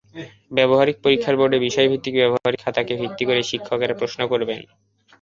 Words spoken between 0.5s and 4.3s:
ব্যবহারিক পরীক্ষার বোর্ডে বিষয়ভিত্তিক ব্যবহারিক খাতাকে ভিত্তি করে শিক্ষকেরা প্রশ্ন